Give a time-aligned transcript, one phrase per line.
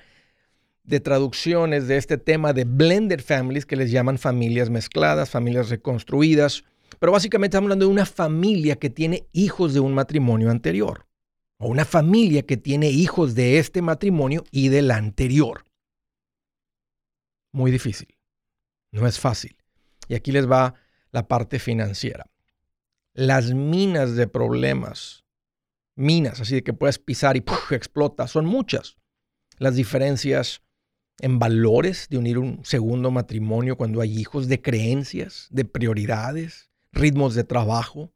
[0.82, 6.64] de traducciones de este tema de blended families que les llaman familias mezcladas, familias reconstruidas,
[6.98, 11.06] pero básicamente estamos hablando de una familia que tiene hijos de un matrimonio anterior
[11.60, 15.64] o una familia que tiene hijos de este matrimonio y del anterior.
[17.52, 18.16] Muy difícil.
[18.92, 19.56] No es fácil.
[20.08, 20.74] Y aquí les va
[21.12, 22.24] la parte financiera.
[23.12, 25.24] Las minas de problemas,
[25.96, 28.96] minas así de que puedes pisar y explota, son muchas.
[29.58, 30.62] Las diferencias
[31.18, 37.34] en valores de unir un segundo matrimonio cuando hay hijos, de creencias, de prioridades, ritmos
[37.34, 38.14] de trabajo,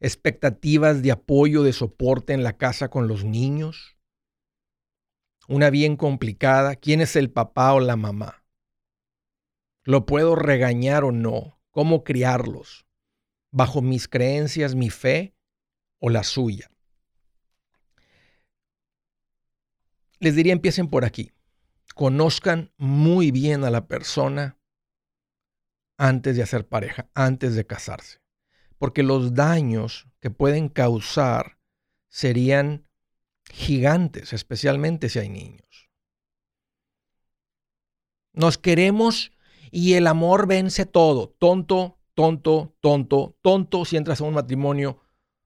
[0.00, 3.96] expectativas de apoyo, de soporte en la casa con los niños.
[5.48, 8.44] Una bien complicada, ¿quién es el papá o la mamá?
[9.82, 11.60] ¿Lo puedo regañar o no?
[11.70, 12.86] ¿Cómo criarlos?
[13.50, 15.34] ¿Bajo mis creencias, mi fe
[16.00, 16.70] o la suya?
[20.18, 21.32] Les diría, empiecen por aquí.
[21.94, 24.58] Conozcan muy bien a la persona
[25.98, 28.23] antes de hacer pareja, antes de casarse
[28.78, 31.58] porque los daños que pueden causar
[32.08, 32.86] serían
[33.50, 35.90] gigantes, especialmente si hay niños.
[38.32, 39.32] Nos queremos
[39.70, 41.34] y el amor vence todo.
[41.38, 45.00] Tonto, tonto, tonto, tonto si entras a un matrimonio,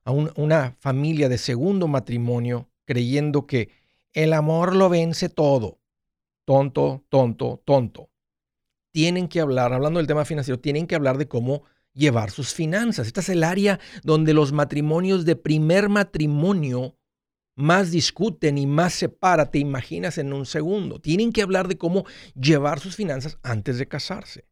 [0.05, 3.71] a una familia de segundo matrimonio, creyendo que
[4.13, 5.79] el amor lo vence todo.
[6.45, 8.11] Tonto, tonto, tonto.
[8.91, 11.65] Tienen que hablar, hablando del tema financiero, tienen que hablar de cómo
[11.99, 13.09] llevar sus finanzas.
[13.09, 16.97] Esta es el área donde los matrimonios de primer matrimonio
[17.57, 21.01] más discuten y más separa, te imaginas en un segundo.
[21.01, 24.47] Tienen que hablar de cómo llevar sus finanzas antes de casarse.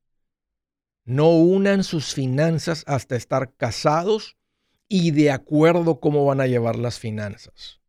[1.05, 4.37] No unan sus finanzas hasta estar casados
[4.89, 7.81] y de acuerdo cómo van a llevar las finanzas.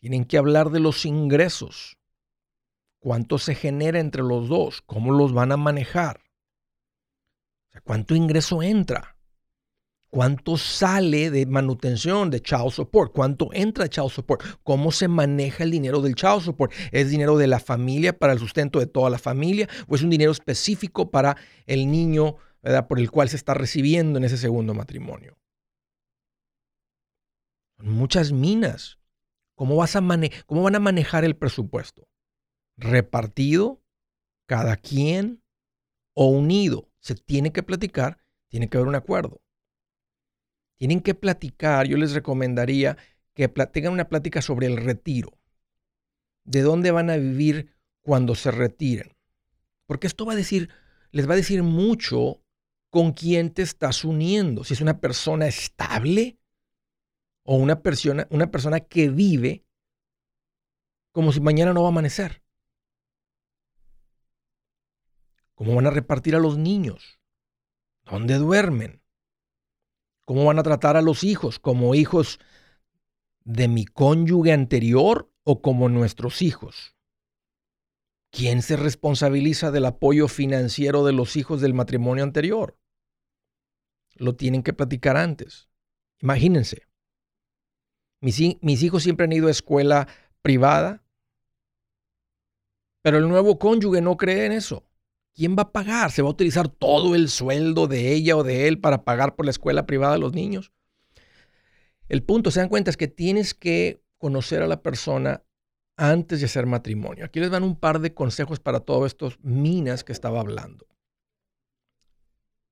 [0.00, 1.96] Tienen que hablar de los ingresos.
[2.98, 4.82] ¿Cuánto se genera entre los dos?
[4.82, 6.29] ¿Cómo los van a manejar?
[7.84, 9.16] ¿Cuánto ingreso entra?
[10.10, 13.12] ¿Cuánto sale de manutención, de child support?
[13.12, 14.42] ¿Cuánto entra child support?
[14.64, 16.72] ¿Cómo se maneja el dinero del child support?
[16.90, 20.10] ¿Es dinero de la familia para el sustento de toda la familia o es un
[20.10, 21.36] dinero específico para
[21.66, 22.36] el niño
[22.88, 25.38] por el cual se está recibiendo en ese segundo matrimonio?
[27.78, 28.98] Muchas minas.
[29.54, 30.02] ¿Cómo, vas a
[30.46, 32.08] ¿Cómo van a manejar el presupuesto?
[32.76, 33.80] ¿Repartido?
[34.46, 35.44] ¿Cada quien?
[36.14, 36.89] ¿O unido?
[37.00, 38.18] Se tiene que platicar,
[38.48, 39.40] tiene que haber un acuerdo.
[40.76, 42.96] Tienen que platicar, yo les recomendaría
[43.34, 45.38] que tengan una plática sobre el retiro.
[46.44, 49.16] ¿De dónde van a vivir cuando se retiren?
[49.86, 50.70] Porque esto va a decir,
[51.10, 52.42] les va a decir mucho
[52.90, 54.64] con quién te estás uniendo.
[54.64, 56.38] Si es una persona estable
[57.44, 59.64] o una persona, una persona que vive
[61.12, 62.39] como si mañana no va a amanecer.
[65.60, 67.20] ¿Cómo van a repartir a los niños?
[68.10, 69.02] ¿Dónde duermen?
[70.24, 71.58] ¿Cómo van a tratar a los hijos?
[71.58, 72.40] ¿Como hijos
[73.44, 76.96] de mi cónyuge anterior o como nuestros hijos?
[78.30, 82.78] ¿Quién se responsabiliza del apoyo financiero de los hijos del matrimonio anterior?
[84.14, 85.68] Lo tienen que platicar antes.
[86.20, 86.86] Imagínense.
[88.22, 90.08] Mis, mis, hijos siempre han ido a escuela
[90.40, 91.04] privada,
[93.02, 94.86] pero el nuevo cónyuge no cree en eso.
[95.40, 96.12] ¿Quién va a pagar?
[96.12, 99.46] ¿Se va a utilizar todo el sueldo de ella o de él para pagar por
[99.46, 100.70] la escuela privada de los niños?
[102.10, 105.42] El punto, se dan cuenta, es que tienes que conocer a la persona
[105.96, 107.24] antes de hacer matrimonio.
[107.24, 110.86] Aquí les dan un par de consejos para todos estos minas que estaba hablando.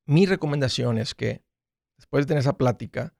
[0.04, 1.42] Mi recomendación es que,
[1.96, 3.14] después de tener esa plática,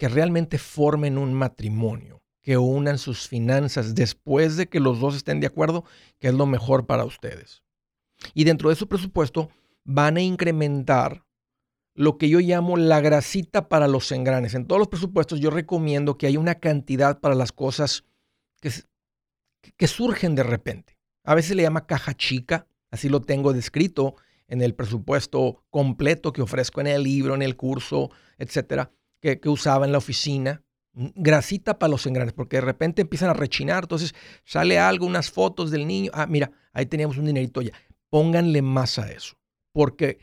[0.00, 5.38] que realmente formen un matrimonio, que unan sus finanzas después de que los dos estén
[5.38, 5.84] de acuerdo,
[6.18, 7.63] que es lo mejor para ustedes.
[8.32, 9.50] Y dentro de su presupuesto
[9.84, 11.24] van a incrementar
[11.94, 14.54] lo que yo llamo la grasita para los engranes.
[14.54, 18.04] En todos los presupuestos yo recomiendo que haya una cantidad para las cosas
[18.60, 18.70] que,
[19.76, 20.98] que surgen de repente.
[21.24, 24.16] A veces le llama caja chica, así lo tengo descrito
[24.48, 28.90] en el presupuesto completo que ofrezco en el libro, en el curso, etcétera,
[29.20, 30.62] que, usaba en la oficina.
[30.92, 35.70] Grasita para los engranes, porque de repente empiezan a rechinar, entonces sale algo, unas fotos
[35.70, 36.10] del niño.
[36.14, 37.72] Ah, mira, ahí teníamos un dinerito ya.
[38.14, 39.34] Pónganle más a eso,
[39.72, 40.20] porque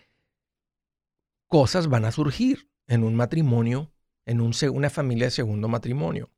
[1.48, 3.92] cosas van a surgir en un matrimonio,
[4.26, 6.32] en un, una familia de segundo matrimonio.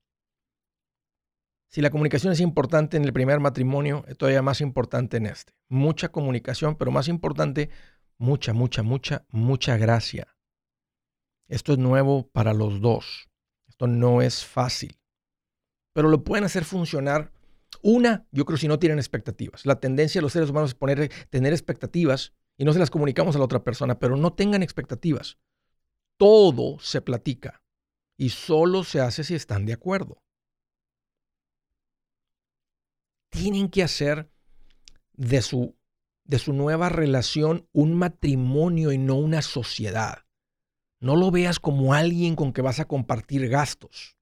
[1.70, 5.54] Si la comunicación es importante en el primer matrimonio, es todavía más importante en este.
[5.70, 7.70] Mucha comunicación, pero más importante,
[8.18, 10.36] mucha, mucha, mucha, mucha gracia.
[11.48, 13.30] Esto es nuevo para los dos.
[13.68, 15.00] Esto no es fácil.
[15.94, 17.32] Pero lo pueden hacer funcionar.
[17.81, 19.66] Una, yo creo si no tienen expectativas.
[19.66, 23.36] La tendencia de los seres humanos es poner, tener expectativas y no se las comunicamos
[23.36, 25.38] a la otra persona, pero no tengan expectativas.
[26.18, 27.64] Todo se platica
[28.18, 30.24] y solo se hace si están de acuerdo.
[33.34, 34.30] tienen que hacer
[35.14, 35.75] de su,
[36.24, 40.20] de su nueva relación un matrimonio y no una sociedad.
[41.00, 44.18] No lo veas como alguien con que vas a compartir gastos.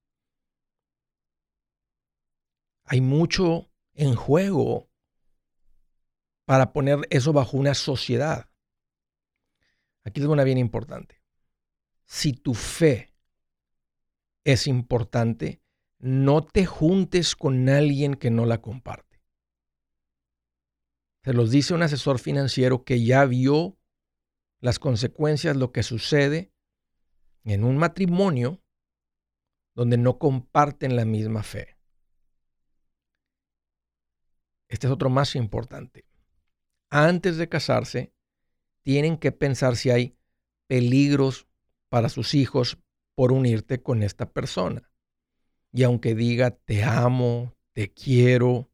[2.92, 4.90] Hay mucho en juego
[6.44, 8.50] para poner eso bajo una sociedad.
[10.04, 11.22] Aquí es una bien importante.
[12.04, 13.16] Si tu fe
[14.44, 15.62] es importante,
[16.00, 19.22] no te juntes con alguien que no la comparte.
[21.24, 23.78] Se los dice un asesor financiero que ya vio
[24.60, 26.52] las consecuencias, lo que sucede
[27.44, 28.62] en un matrimonio
[29.74, 31.78] donde no comparten la misma fe.
[34.72, 36.06] Este es otro más importante.
[36.88, 38.14] Antes de casarse,
[38.80, 40.16] tienen que pensar si hay
[40.66, 41.46] peligros
[41.90, 42.78] para sus hijos
[43.14, 44.90] por unirte con esta persona.
[45.74, 48.70] Y aunque diga te amo, te quiero,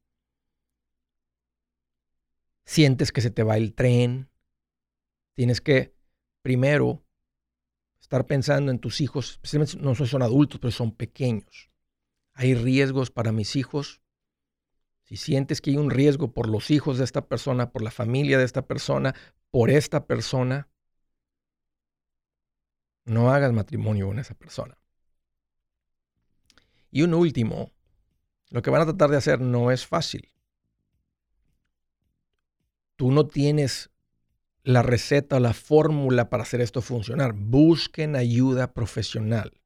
[2.64, 4.30] sientes que se te va el tren,
[5.34, 5.96] tienes que
[6.42, 7.04] primero
[8.00, 9.40] estar pensando en tus hijos,
[9.80, 11.72] no son adultos, pero son pequeños.
[12.34, 14.00] Hay riesgos para mis hijos.
[15.08, 18.37] Si sientes que hay un riesgo por los hijos de esta persona, por la familia
[18.37, 19.14] de esta persona,
[19.50, 20.69] por esta persona,
[23.06, 24.76] no hagas matrimonio con esa persona.
[26.90, 27.72] Y un último,
[28.50, 30.31] lo que van a tratar de hacer no es fácil.
[32.96, 33.88] Tú no tienes
[34.62, 37.32] la receta o la fórmula para hacer esto funcionar.
[37.32, 39.58] Busquen ayuda profesional.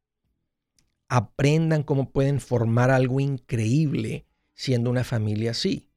[1.09, 5.89] Aprendan cómo pueden formar algo increíble siendo una familia así.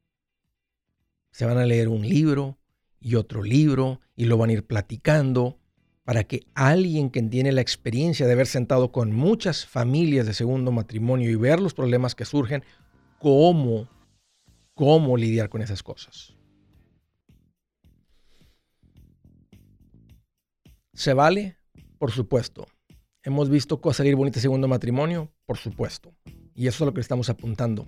[1.31, 2.57] Se van a leer un libro
[2.99, 5.59] y otro libro y lo van a ir platicando
[6.03, 10.71] para que alguien que tiene la experiencia de haber sentado con muchas familias de segundo
[10.71, 12.63] matrimonio y ver los problemas que surgen,
[13.19, 13.89] cómo,
[14.75, 16.35] cómo lidiar con esas cosas.
[20.93, 21.57] ¿Se vale?
[21.97, 22.67] Por supuesto.
[23.23, 26.13] Hemos visto cosas salir bonitas segundo matrimonio, por supuesto.
[26.53, 27.87] Y eso es lo que estamos apuntando.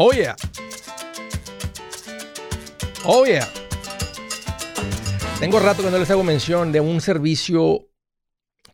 [0.00, 0.36] Oh yeah.
[3.04, 3.48] Oh yeah.
[5.40, 7.88] Tengo rato que no les hago mención de un servicio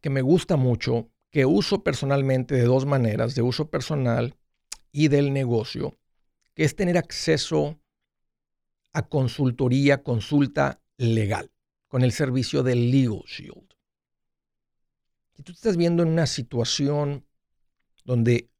[0.02, 4.36] que me gusta mucho, que uso personalmente de dos maneras, de uso personal
[4.92, 5.96] y del negocio,
[6.52, 7.80] que es tener acceso
[8.92, 11.50] a consultoría, consulta legal,
[11.88, 13.74] con el servicio del Legal Shield.
[15.36, 17.24] Si tú estás viendo en una situación
[18.04, 18.50] donde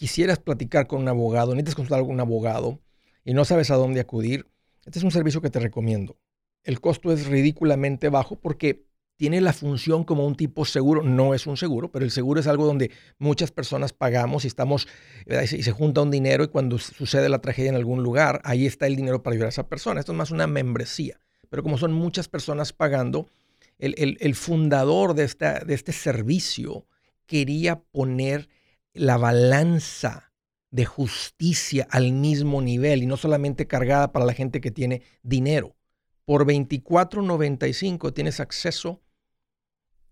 [0.00, 2.80] quisieras platicar con un abogado, necesitas consultar con un abogado
[3.22, 4.46] y no sabes a dónde acudir,
[4.86, 6.16] este es un servicio que te recomiendo.
[6.64, 11.02] El costo es ridículamente bajo porque tiene la función como un tipo seguro.
[11.02, 14.88] No es un seguro, pero el seguro es algo donde muchas personas pagamos y estamos
[15.26, 18.86] y se junta un dinero y cuando sucede la tragedia en algún lugar, ahí está
[18.86, 20.00] el dinero para ayudar a esa persona.
[20.00, 21.20] Esto es más una membresía.
[21.50, 23.28] Pero como son muchas personas pagando,
[23.78, 26.86] el, fundador de, esta, de este servicio
[27.26, 28.48] quería poner
[28.92, 30.32] la balanza
[30.70, 35.76] de justicia al mismo nivel y no solamente cargada para la gente que tiene dinero.
[36.24, 39.02] Por 24.95 tienes acceso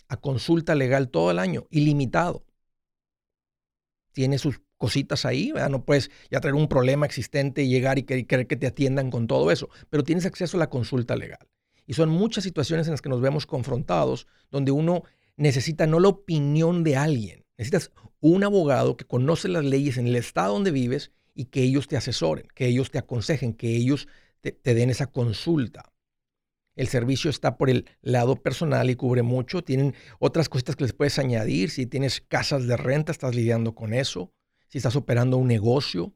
[0.08, 2.44] a consulta legal todo el año, ilimitado.
[4.12, 8.46] Tiene sus cositas ahí, no puedes ya traer un problema existente y llegar y querer
[8.46, 11.48] que te atiendan con todo eso, pero tienes acceso a la consulta legal.
[11.86, 15.02] Y son muchas situaciones en las que nos vemos confrontados donde uno
[15.36, 20.16] necesita no la opinión de alguien, necesitas un abogado que conoce las leyes en el
[20.16, 24.08] estado donde vives y que ellos te asesoren, que ellos te aconsejen, que ellos
[24.40, 25.92] te, den esa consulta.
[26.76, 29.62] El servicio está por el lado personal y cubre mucho.
[29.62, 31.70] Tienen otras cositas que les puedes añadir.
[31.70, 34.32] Si tienes casas de renta, estás lidiando con eso.
[34.68, 36.14] Si estás operando un negocio.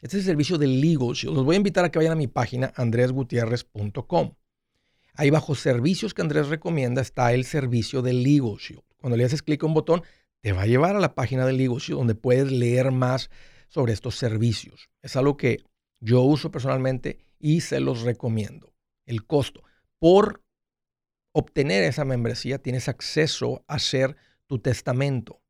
[0.00, 2.26] Este es el servicio de Legal Los voy a invitar a que vayan a mi
[2.26, 4.34] página andresgutierrez.com.
[5.14, 8.58] Ahí bajo servicios que Andrés recomienda está el servicio de Legal
[8.96, 10.02] Cuando le haces clic a un botón,
[10.42, 13.30] te va a llevar a la página del negocio donde puedes leer más
[13.68, 14.90] sobre estos servicios.
[15.00, 15.58] Es algo que
[16.00, 18.74] yo uso personalmente y se los recomiendo.
[19.06, 19.62] El costo.
[19.98, 20.42] Por
[21.32, 25.40] obtener esa membresía tienes acceso a hacer tu testamento.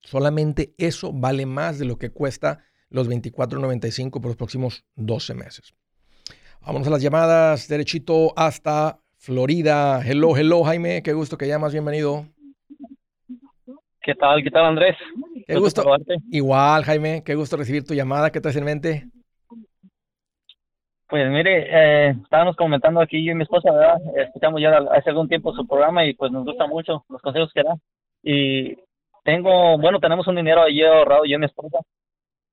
[0.00, 5.74] Solamente eso vale más de lo que cuesta los 24.95 por los próximos 12 meses.
[6.60, 10.00] Vamos a las llamadas derechito hasta Florida.
[10.04, 12.35] Hello, hello Jaime, qué gusto que llamas, bienvenido.
[14.06, 14.40] ¿Qué tal?
[14.40, 14.96] ¿Qué tal, Andrés?
[15.48, 15.82] Qué gusto.
[16.30, 18.30] Igual, Jaime, qué gusto recibir tu llamada.
[18.30, 19.08] ¿Qué traes en mente?
[21.08, 23.96] Pues mire, eh, estábamos comentando aquí yo y mi esposa, ¿verdad?
[24.16, 27.64] Escuchamos ya hace algún tiempo su programa y pues nos gusta mucho los consejos que
[27.64, 27.74] da.
[28.22, 28.76] Y
[29.24, 31.78] tengo, bueno, tenemos un dinero allí ahorrado yo y mi esposa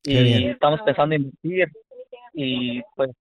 [0.05, 1.69] y estamos pensando en invertir
[2.33, 3.11] y pues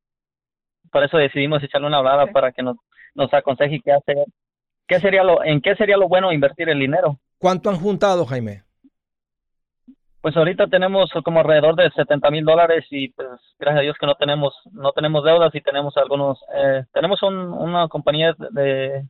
[0.90, 2.76] por eso decidimos echarle una hablada para que nos,
[3.14, 4.16] nos aconseje qué hacer,
[4.88, 7.18] qué sería lo, en qué sería lo bueno invertir el dinero.
[7.42, 8.62] ¿Cuánto han juntado, Jaime?
[10.20, 13.26] Pues ahorita tenemos como alrededor de 70 mil dólares y pues
[13.58, 17.88] gracias a Dios que no tenemos no tenemos deudas y tenemos algunos eh, tenemos una
[17.88, 19.08] compañía de,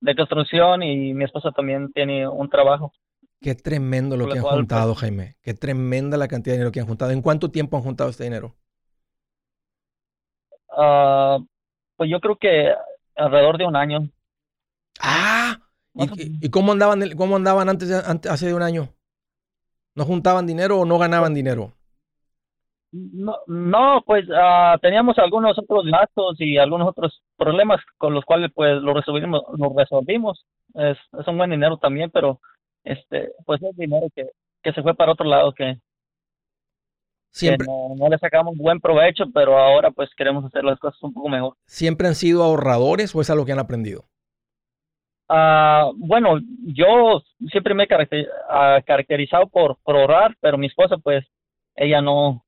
[0.00, 2.92] de construcción y mi esposa también tiene un trabajo.
[3.40, 5.36] Qué tremendo lo que han juntado, pues Jaime.
[5.42, 7.10] Qué tremenda la cantidad de dinero que han juntado.
[7.10, 8.54] ¿En cuánto tiempo han juntado este dinero?
[10.70, 11.38] Ah,
[11.96, 12.72] pues yo creo que
[13.16, 14.08] alrededor de un año.
[15.00, 15.63] Ah,
[15.94, 18.88] ¿Y, cómo andaban cómo andaban antes, hace de un año?
[19.94, 21.72] ¿No juntaban dinero o no ganaban dinero?
[22.90, 28.50] No, no pues uh, teníamos algunos otros gastos y algunos otros problemas con los cuales
[28.54, 30.44] pues lo resolvimos, lo resolvimos.
[30.74, 32.40] Es, es un buen dinero también, pero
[32.82, 34.30] este pues es dinero que,
[34.62, 35.78] que se fue para otro lado que,
[37.34, 37.66] Siempre.
[37.66, 41.28] no, no, le sacamos buen provecho, pero ahora pues queremos hacer las cosas un poco
[41.28, 41.54] mejor.
[41.66, 44.04] ¿Siempre han sido ahorradores o es algo que han aprendido?
[45.28, 47.88] Ah, bueno, yo siempre me he
[48.50, 51.24] ah, caracterizado por, por ahorrar, pero mi esposa, pues,
[51.76, 52.44] ella no,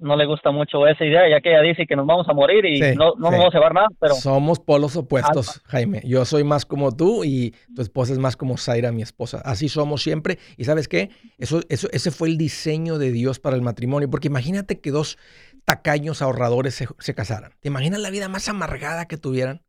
[0.00, 2.64] no le gusta mucho esa idea, ya que ella dice que nos vamos a morir
[2.64, 4.14] y no, no nos vamos a llevar nada, pero...
[4.14, 6.02] Somos polos opuestos, Jaime.
[6.04, 9.40] Yo soy más como tú y tu esposa es más como Zaira, mi esposa.
[9.44, 10.38] Así somos siempre.
[10.56, 11.10] ¿Y sabes qué?
[11.38, 15.18] Eso, eso, ese fue el diseño de Dios para el matrimonio, porque imagínate que dos
[15.64, 17.52] tacaños ahorradores se, se casaran.
[17.60, 19.62] ¿Te imaginas la vida más amargada que tuvieran?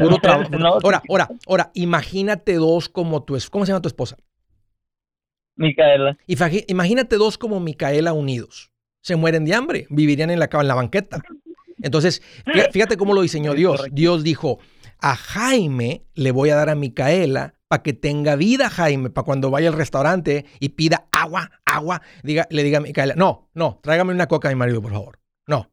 [0.00, 0.50] Puro trabajo.
[0.84, 3.36] ahora, ahora, ahora, imagínate dos como tu...
[3.50, 4.16] ¿Cómo se llama tu esposa?
[5.56, 6.16] Micaela.
[6.26, 8.70] Imagínate dos como Micaela unidos.
[9.02, 11.22] Se mueren de hambre, vivirían en la, en la banqueta.
[11.82, 12.22] Entonces,
[12.72, 13.84] fíjate cómo lo diseñó Dios.
[13.92, 14.58] Dios dijo,
[15.00, 19.50] a Jaime le voy a dar a Micaela para que tenga vida, Jaime, para cuando
[19.50, 24.12] vaya al restaurante y pida agua, agua, diga, le diga a Micaela, no, no, tráigame
[24.12, 25.18] una coca a mi marido, por favor.
[25.46, 25.70] No,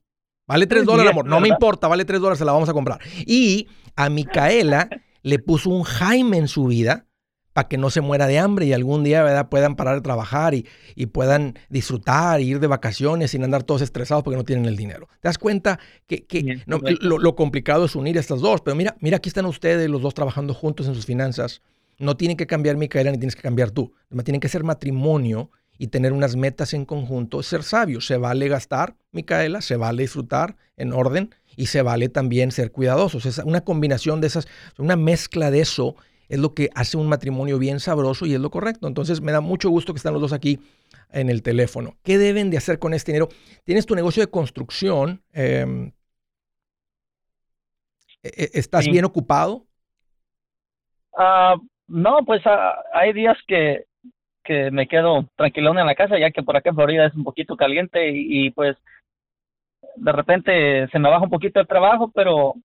[0.51, 1.25] vale tres dólares, amor.
[1.25, 3.00] No me importa, vale tres dólares, se la vamos a comprar.
[3.25, 4.89] Y a Micaela
[5.24, 7.05] le puso un Jaime en su vida
[7.53, 9.50] para que no se muera de hambre y algún día ¿verdad?
[9.50, 10.65] puedan parar de trabajar y,
[11.08, 15.08] puedan disfrutar y ir de vacaciones sin andar todos estresados porque no tienen el dinero.
[15.20, 18.62] ¿Te das cuenta que, lo, complicado es unir estas dos?
[18.62, 21.62] Pero mira, mira, aquí están ustedes los dos trabajando juntos en sus finanzas.
[21.98, 23.93] No tienen que cambiar Micaela ni tienes que cambiar tú.
[24.24, 25.51] Tienen que ser matrimonio
[25.82, 28.06] y tener unas metas en conjunto, ser sabios.
[28.06, 33.26] Se vale gastar, Micaela, se vale disfrutar en orden y se vale también ser cuidadosos.
[33.26, 34.48] Es una combinación de esas,
[34.78, 35.96] una mezcla de eso
[36.30, 38.88] es lo que hace un matrimonio bien sabroso y es lo correcto.
[38.88, 40.60] Entonces me da mucho gusto que están los dos aquí
[41.12, 41.96] en el teléfono.
[42.04, 43.30] ¿Qué deben de hacer con este dinero?
[43.64, 45.24] Tienes tu negocio de construcción.
[45.34, 45.94] Em,
[48.22, 49.66] e, e, ¿Estás bien ocupado?
[51.18, 51.56] Ah,
[51.88, 53.86] no, pues ah, hay días que,
[54.43, 57.24] que me quedo tranquilón en la casa, ya que por acá en Florida es un
[57.24, 58.77] poquito caliente y pues
[59.95, 62.55] de repente se me baja un poquito el trabajo, pero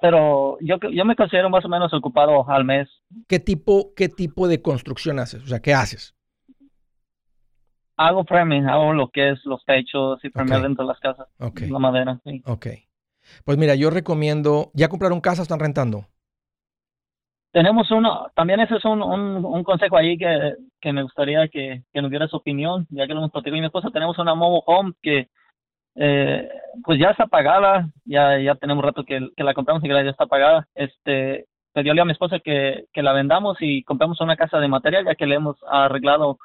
[0.00, 2.88] pero yo, yo me considero más o menos ocupado al mes.
[3.28, 5.42] ¿Qué tipo, qué tipo de construcción haces?
[5.42, 6.14] O sea, ¿qué haces?
[7.96, 11.28] Hago framing, hago lo que es los techos y framing dentro de las casas.
[11.38, 12.42] La madera, sí.
[12.46, 12.66] Ok.
[13.44, 16.06] Pues mira, yo recomiendo, ¿ya compraron casa o están rentando?
[17.54, 22.02] Tenemos uno, también ese es un, un, consejo ahí que, que me gustaría que, que
[22.02, 24.64] nos diera su opinión, ya que lo hemos platicado y mi esposa, tenemos una mobile
[24.66, 25.28] home que
[25.94, 26.48] eh,
[26.82, 30.26] pues ya está pagada, ya, ya tenemos rato que, la compramos y que ya está
[30.26, 30.66] pagada.
[30.74, 35.04] Este, pedíle a mi esposa que, que la vendamos y compramos una casa de material
[35.04, 36.38] ya que le hemos arreglado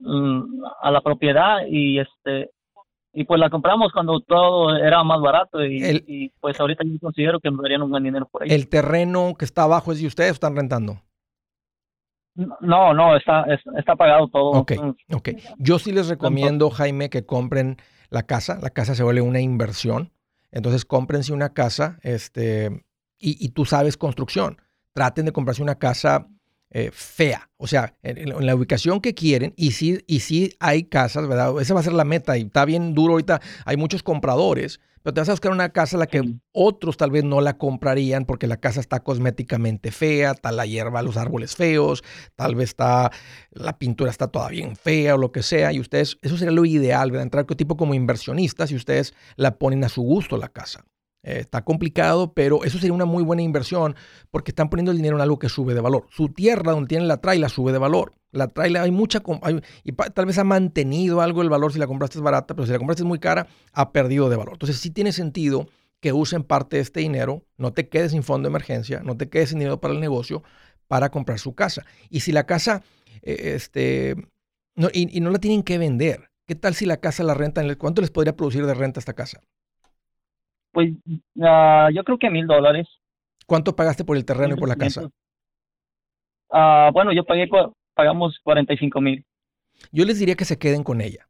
[0.00, 2.50] mm, a la propiedad y este
[3.18, 7.50] y pues la compramos cuando todo era más barato y, pues ahorita yo considero que
[7.50, 8.48] nos darían un buen dinero por ahí.
[8.48, 11.02] ¿El terreno que está abajo es de ustedes o están rentando?
[12.36, 13.44] No, no, está,
[13.76, 14.52] está pagado todo.
[14.52, 14.72] Ok,
[15.12, 15.30] ok.
[15.58, 17.78] Yo sí les recomiendo, Jaime, que compren
[18.08, 18.60] la casa.
[18.62, 20.12] La casa se vuelve una inversión.
[20.52, 22.84] Entonces, cómprense una casa este,
[23.18, 24.58] y, tú sabes construcción.
[24.92, 26.28] Traten de comprarse una casa
[26.70, 27.50] eh, fea.
[27.56, 29.54] O sea, en, la ubicación que quieren.
[29.56, 31.60] Y sí, y sí hay casas, ¿verdad?
[31.60, 32.36] Esa va a ser la meta.
[32.38, 33.40] Y está bien duro ahorita.
[33.64, 37.24] Hay muchos compradores pero te vas a buscar una casa la que otros tal vez
[37.24, 42.02] no la comprarían porque la casa está cosméticamente fea, está la hierba, los árboles feos,
[42.36, 43.10] tal vez está
[43.50, 46.64] la pintura está todavía bien fea o lo que sea y ustedes eso sería lo
[46.64, 47.22] ideal, ¿verdad?
[47.22, 50.84] Entrar tipo como inversionistas y ustedes la ponen a su gusto la casa.
[51.28, 53.94] Eh, está complicado, pero eso sería una muy buena inversión
[54.30, 56.06] porque están poniendo el dinero en algo que sube de valor.
[56.08, 58.14] Su tierra donde tienen la traila sube de valor.
[58.30, 59.22] La trailer hay mucha,
[59.84, 62.72] y tal vez ha mantenido algo el valor si la compraste es barata, pero si
[62.72, 64.54] la compraste es muy cara, ha perdido de valor.
[64.54, 65.68] Entonces sí tiene sentido
[66.00, 69.28] que usen parte de este dinero, no te quedes sin fondo de emergencia, no te
[69.28, 70.42] quedes sin dinero para el negocio,
[70.86, 71.84] para comprar su casa.
[72.08, 72.82] Y si la casa,
[73.20, 74.16] eh, este,
[74.76, 77.74] no, y, no la tienen que vender, ¿qué tal si la casa la rentan?
[77.74, 79.42] ¿Cuánto les podría producir de renta esta casa?
[80.78, 80.94] Pues
[81.42, 82.86] ah, yo creo que mil dólares.
[83.46, 85.10] ¿Cuánto pagaste por el terreno y por la casa?
[86.50, 87.48] Uh, bueno, yo pagué
[87.94, 89.26] pagamos 45 mil.
[89.90, 91.28] Yo les diría que se queden con ella.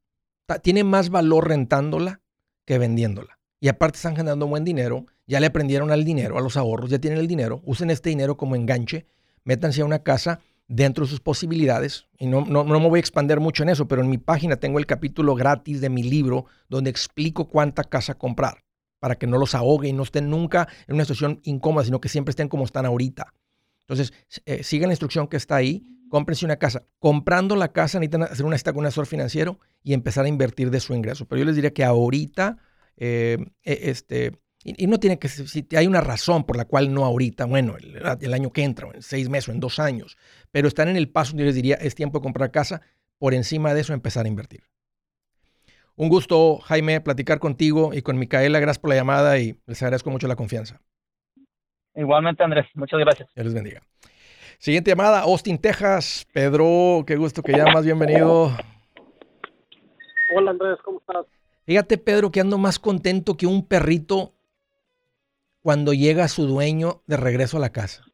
[0.62, 2.20] Tiene más valor rentándola
[2.66, 3.38] que vendiéndola.
[3.58, 6.98] Y aparte están generando buen dinero, ya le aprendieron al dinero, a los ahorros, ya
[6.98, 9.06] tienen el dinero, usen este dinero como enganche,
[9.44, 12.06] métanse a una casa dentro de sus posibilidades.
[12.18, 14.56] Y no, no, no, me voy a expandir mucho en eso, pero en mi página
[14.56, 18.67] tengo el capítulo gratis de mi libro donde explico cuánta casa comprar
[18.98, 22.08] para que no los ahogue y no estén nunca en una situación incómoda, sino que
[22.08, 23.32] siempre estén como están ahorita.
[23.88, 24.12] Entonces,
[24.44, 26.84] eh, sigan la instrucción que está ahí, cómprense una casa.
[26.98, 30.70] Comprando la casa necesitan hacer una cita con un asesor financiero y empezar a invertir
[30.70, 31.26] de su ingreso.
[31.26, 32.58] Pero yo les diría que ahorita,
[32.96, 34.32] eh, e, este,
[34.64, 38.34] y, no tiene que si hay una razón por la cual no ahorita, bueno, el,
[38.34, 40.16] año que entra, en seis meses o en dos años,
[40.50, 42.82] pero están en el paso, yo les diría, es tiempo de comprar casa,
[43.18, 44.64] por encima de eso empezar a invertir.
[45.98, 48.60] Un gusto, Jaime, platicar contigo y con Micaela.
[48.60, 50.80] Gracias por la llamada y les agradezco mucho la confianza.
[51.96, 53.28] Igualmente, Andrés, muchas gracias.
[53.34, 53.82] Dios les bendiga.
[54.60, 56.24] Siguiente llamada, Austin, Texas.
[56.32, 58.56] Pedro, qué gusto que llamas, bienvenido.
[60.36, 61.26] Hola Andrés, ¿cómo estás?
[61.66, 64.34] Fíjate, Pedro, que ando más contento que un perrito
[65.62, 68.04] cuando llega su dueño de regreso a la casa.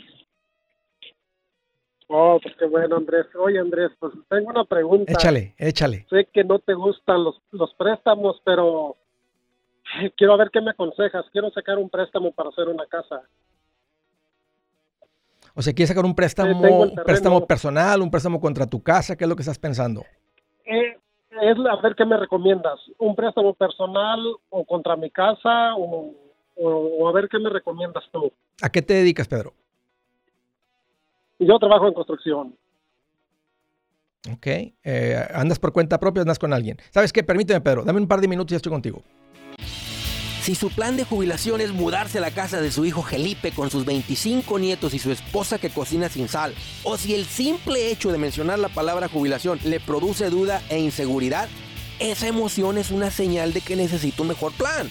[2.16, 3.27] Oh, pues qué bueno, Andrés.
[3.35, 5.11] Oye, Andrés, pues tengo una pregunta.
[5.11, 6.07] Échale, échale.
[6.09, 8.96] Sé que no te gustan los, los préstamos, pero
[10.16, 11.27] quiero ver qué me aconsejas.
[11.33, 13.22] Quiero sacar un préstamo para hacer una casa.
[15.57, 19.16] O sea, ¿quieres sacar un préstamo, un préstamo personal, un préstamo contra tu casa?
[19.16, 20.03] ¿Qué es lo que estás pensando?
[20.66, 20.96] Eh,
[21.42, 22.79] es a ver qué me recomiendas.
[22.98, 26.14] ¿Un préstamo personal o contra mi casa o,
[26.55, 28.33] o a ver qué me recomiendas tú?
[28.62, 29.53] ¿A qué te dedicas, Pedro?
[31.38, 32.56] Yo trabajo en construcción.
[34.32, 34.46] Ok.
[34.46, 36.78] Eh, ¿Andas por cuenta propia andas con alguien?
[36.90, 37.22] ¿Sabes qué?
[37.22, 37.84] Permíteme, Pedro.
[37.84, 39.02] Dame un par de minutos y ya estoy contigo.
[40.44, 43.70] Si su plan de jubilación es mudarse a la casa de su hijo Felipe con
[43.70, 48.12] sus 25 nietos y su esposa que cocina sin sal, o si el simple hecho
[48.12, 51.48] de mencionar la palabra jubilación le produce duda e inseguridad,
[51.98, 54.90] esa emoción es una señal de que necesita un mejor plan.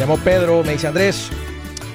[0.00, 1.30] llamó Pedro, me dice Andrés,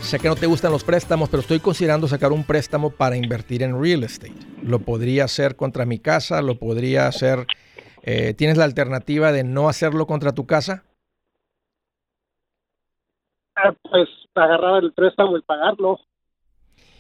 [0.01, 3.63] Sé que no te gustan los préstamos, pero estoy considerando sacar un préstamo para invertir
[3.63, 4.35] en real estate.
[4.61, 7.47] Lo podría hacer contra mi casa, lo podría hacer...
[8.03, 10.83] Eh, ¿Tienes la alternativa de no hacerlo contra tu casa?
[13.55, 15.99] Ah, pues agarrar el préstamo y pagarlo.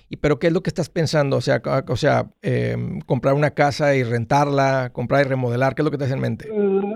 [0.09, 1.37] ¿Y pero qué es lo que estás pensando?
[1.37, 5.85] O sea, o sea em, comprar una casa y rentarla, comprar y remodelar, ¿qué es
[5.85, 6.51] lo que te hace en mente?
[6.51, 6.95] Mm,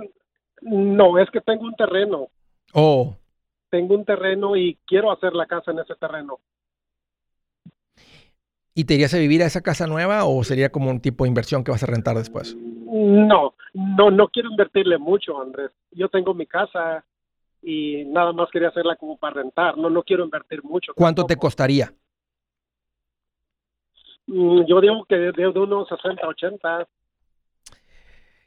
[0.97, 2.29] no, es que tengo un terreno.
[2.73, 3.15] Oh,
[3.69, 6.39] tengo un terreno y quiero hacer la casa en ese terreno.
[8.73, 11.27] ¿Y te irías a vivir a esa casa nueva o sería como un tipo de
[11.27, 12.55] inversión que vas a rentar después?
[12.55, 15.71] No, no, no quiero invertirle mucho, Andrés.
[15.91, 17.03] Yo tengo mi casa
[17.61, 19.77] y nada más quería hacerla como para rentar.
[19.77, 20.93] No, no quiero invertir mucho.
[20.95, 21.93] ¿Cuánto te costaría?
[24.27, 26.87] Mm, yo digo que de, de unos 60, 80.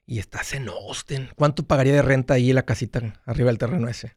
[0.06, 1.28] Y estás en Austin.
[1.36, 4.16] ¿Cuánto pagaría de renta ahí la casita arriba del terreno ese?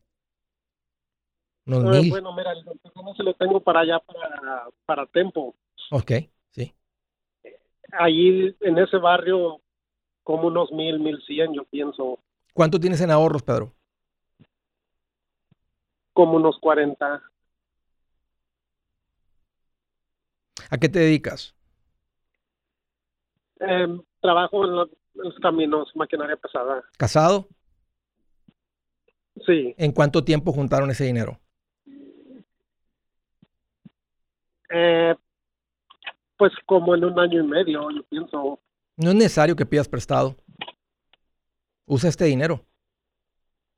[1.68, 5.56] Eh, bueno, mira, el no se lo tengo para allá, para, para Tempo.
[5.90, 6.12] Ok,
[6.52, 6.74] sí.
[7.92, 9.62] Allí en ese barrio,
[10.24, 12.20] como unos mil, mil cien, yo pienso.
[12.54, 13.74] ¿Cuánto tienes en ahorros, Pedro?
[16.14, 17.24] Como unos cuarenta.
[20.70, 21.56] ¿A qué te dedicas?
[23.60, 24.76] Em, trabajo en,
[25.16, 26.84] los caminos, maquinaria pesada.
[26.98, 27.48] ¿Casado?
[29.46, 29.74] Sí.
[29.78, 31.40] ¿En cuánto tiempo juntaron ese dinero?
[34.70, 35.16] Eh,
[36.38, 38.60] pues como en un año y medio, yo pienso.
[38.98, 40.36] No es necesario que pidas prestado.
[41.86, 42.66] Usa este dinero.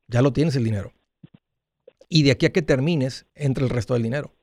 [0.07, 0.93] Ya lo tienes el dinero.
[2.09, 4.33] Y de aquí a que termines, entra el resto del dinero.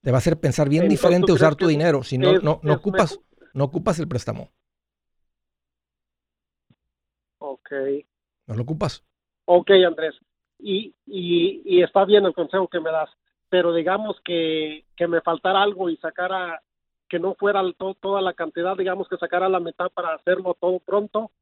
[0.00, 2.02] Te va a hacer pensar bien diferente usar tu dinero.
[2.02, 3.20] Si no, no, no ocupas,
[3.52, 4.50] no ocupas el préstamo.
[7.38, 7.70] Ok.
[8.46, 9.04] No lo ocupas.
[9.44, 10.18] Ok, Andrés
[10.62, 13.10] y, y, está bien el consejo que me das,
[13.48, 16.62] pero digamos que, me faltara algo y sacara,
[17.08, 17.62] que no fuera
[18.00, 21.32] toda la cantidad, digamos que sacara la mitad para hacerlo todo pronto,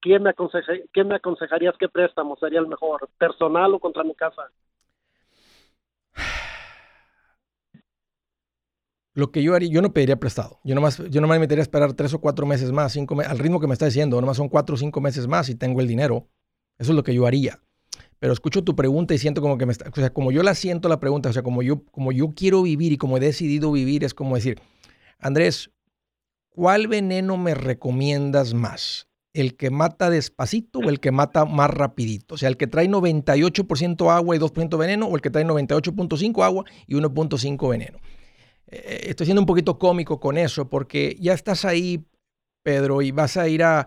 [0.00, 0.34] ¿quién me,
[0.92, 4.50] ¿quién me aconsejarías qué préstamo sería el mejor, personal o contra mi casa?
[9.16, 10.58] Lo que yo haría, yo no pediría prestado.
[10.64, 13.38] Yo nomás, yo nomás me metería a esperar tres o cuatro meses más, cinco al
[13.38, 15.86] ritmo que me está diciendo, nomás son cuatro o cinco meses más y tengo el
[15.86, 16.26] dinero.
[16.78, 17.60] Eso es lo que yo haría
[18.18, 20.54] pero escucho tu pregunta y siento como que me está, o sea, como yo la
[20.54, 23.72] siento la pregunta, o sea, como yo, como yo quiero vivir y como he decidido
[23.72, 24.60] vivir, es como decir,
[25.18, 25.70] Andrés,
[26.50, 29.08] ¿cuál veneno me recomiendas más?
[29.34, 32.36] el que mata despacito o el que mata más rapidito.
[32.36, 36.44] O sea, el que trae 98% agua y 2% veneno o el que trae 98.5
[36.44, 37.98] agua y 1.5 veneno.
[38.68, 42.06] Eh, estoy siendo un poquito cómico con eso porque ya estás ahí,
[42.62, 43.86] Pedro, y vas a ir a,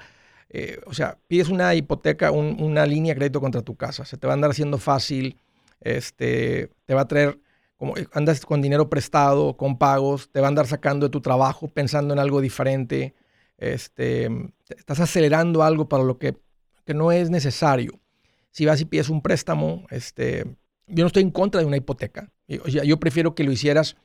[0.50, 4.06] eh, o sea, pides una hipoteca, una línea de crédito contra tu casa.
[4.06, 5.38] Se te va a andar haciendo fácil,
[5.82, 7.40] este, te va a traer,
[7.76, 11.68] como andas con dinero prestado, con pagos, te va a andar sacando de tu trabajo
[11.68, 13.14] pensando en algo diferente.
[13.58, 14.30] Este,
[14.70, 16.38] estás acelerando algo para lo que,
[16.86, 18.00] que no es necesario.
[18.52, 20.46] Si vas y pides un préstamo, este,
[20.88, 22.32] yo no estoy en contra de una hipoteca.
[22.64, 23.98] O sea, yo prefiero que lo hicieras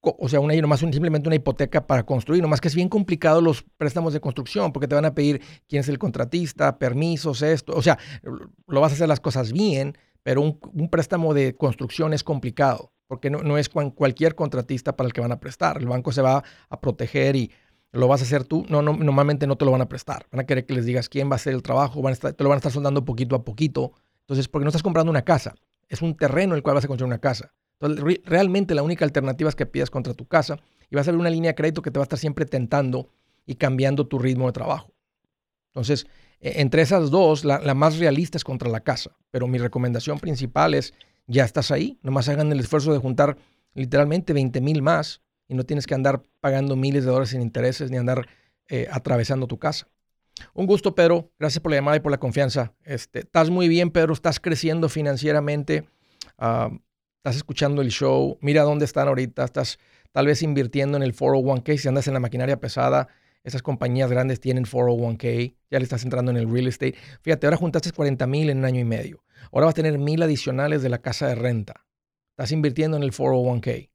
[0.00, 3.64] o sea, una, nomás simplemente una hipoteca para construir, nomás que es bien complicado los
[3.76, 7.82] préstamos de construcción, porque te van a pedir quién es el contratista, permisos, esto, o
[7.82, 12.92] sea, lo vas a hacer las cosas bien, pero un, préstamo de construcción es complicado,
[13.06, 16.22] porque no, no es cualquier contratista para el que van a prestar, el banco se
[16.22, 17.50] va a proteger y
[17.90, 20.40] lo vas a hacer tú, no, no, normalmente no te lo van a prestar, van
[20.40, 22.44] a querer que les digas quién va a hacer el trabajo, van a estar, te
[22.44, 25.54] lo van a estar soldando poquito a poquito, entonces, porque no estás comprando una casa,
[25.88, 27.54] es un terreno en el cual vas a construir una casa.
[27.80, 30.58] Entonces, realmente la única alternativa es que pidas contra tu casa
[30.90, 33.08] y vas a ver una línea de crédito que te va a estar siempre tentando
[33.46, 34.92] y cambiando tu ritmo de trabajo.
[35.68, 36.06] Entonces,
[36.40, 39.16] e, entre esas dos, la, más realista es contra la casa.
[39.30, 40.94] Pero mi recomendación principal es,
[41.26, 43.36] ya estás ahí, nomás hagan el esfuerzo de juntar
[43.74, 47.90] literalmente 20 mil más y no tienes que andar pagando miles de dólares sin intereses
[47.90, 48.26] ni andar
[48.68, 49.88] eh, atravesando tu casa.
[50.54, 51.30] Un gusto, Pedro.
[51.38, 52.72] Gracias por la llamada y por la confianza.
[52.84, 54.12] Este, estás muy bien, Pedro.
[54.12, 55.88] Estás creciendo financieramente.
[56.38, 56.70] Ah,
[57.28, 59.78] estás escuchando el show, mira dónde están ahorita, estás
[60.12, 63.08] tal vez invirtiendo en el 401k, si andas en la maquinaria pesada,
[63.44, 66.94] esas compañías grandes tienen 401k, ya le estás entrando en el real estate.
[67.20, 69.24] Fíjate, ahora juntaste 40 mil en un año y medio.
[69.52, 71.86] Ahora vas a tener mil adicionales de la casa de renta.
[72.30, 73.90] Estás invirtiendo en el 401k.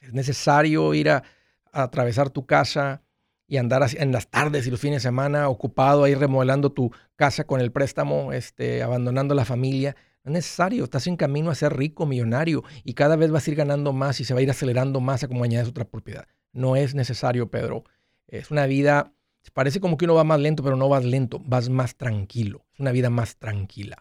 [0.00, 1.22] Es necesario ir a,
[1.70, 3.04] atravesar tu casa
[3.46, 7.44] y andar en las tardes y los fines de semana ocupado ahí remodelando tu casa
[7.44, 9.94] con el préstamo, este, abandonando la familia.
[10.22, 13.56] Es necesario, estás en camino a ser rico, millonario, y cada vez vas a ir
[13.56, 16.26] ganando más y se va a ir acelerando más a como añades otra propiedad.
[16.52, 17.84] No es necesario, Pedro.
[18.28, 19.12] Es una vida,
[19.54, 22.66] parece como que uno va más lento, pero no vas lento, vas más tranquilo.
[22.74, 23.96] Es una vida más tranquila.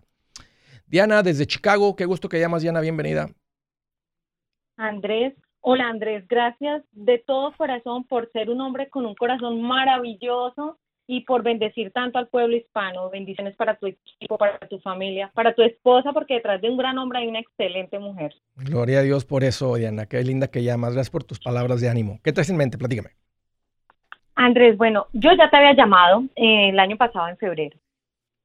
[0.87, 3.29] Diana, desde Chicago, qué gusto que llamas, Diana, bienvenida.
[4.75, 10.79] Andrés, hola Andrés, gracias de todo corazón por ser un hombre con un corazón maravilloso
[11.11, 13.09] y por bendecir tanto al pueblo hispano.
[13.09, 16.99] Bendiciones para tu equipo, para tu familia, para tu esposa, porque detrás de un gran
[16.99, 18.35] hombre hay una excelente mujer.
[18.57, 20.05] Gloria a Dios por eso, Diana.
[20.05, 20.93] Qué linda que llamas.
[20.93, 22.19] Gracias por tus palabras de ánimo.
[22.23, 22.77] ¿Qué traes en mente?
[22.77, 23.09] Platícame.
[24.35, 27.75] Andrés, bueno, yo ya te había llamado eh, el año pasado en febrero.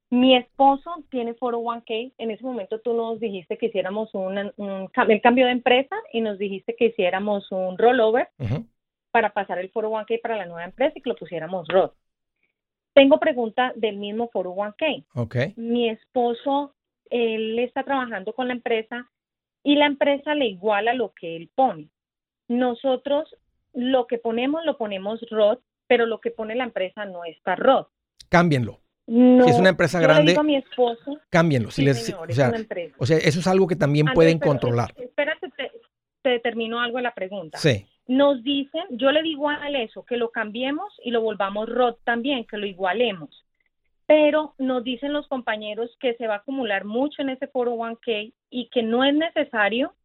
[0.09, 2.13] Mi esposo tiene 401k.
[2.17, 6.39] En ese momento tú nos dijiste que hiciéramos un, el cambio de empresa y nos
[6.39, 8.29] dijiste que hiciéramos un rollover
[9.11, 11.93] para pasar el 401k para la nueva empresa y que lo pusiéramos ROT.
[12.95, 15.05] Tengo pregunta del mismo 401k.
[15.15, 15.35] Ok.
[15.57, 16.73] Mi esposo,
[17.09, 19.11] él está trabajando con la empresa
[19.63, 21.89] y la empresa le iguala lo que él pone.
[22.47, 23.35] Nosotros
[23.73, 27.89] lo que ponemos lo ponemos ROT, pero lo que pone la empresa no está ROT.
[28.29, 28.79] Cámbienlo.
[29.05, 31.71] si es una empresa grande, le a mi esposo, cámbienlo.
[31.71, 32.53] Si les, o, sea,
[32.97, 34.93] o, sea, eso es algo que también pueden controlar.
[34.95, 35.69] Espérate, te,
[36.21, 37.57] te determino algo de la pregunta.
[37.57, 41.67] Sí nos dicen, yo le digo a él eso, que lo cambiemos y lo volvamos
[41.67, 43.45] ROT también, que lo igualemos.
[44.05, 48.69] Pero nos dicen los compañeros que se va a acumular mucho en ese 401k y
[48.69, 49.95] que no es necesario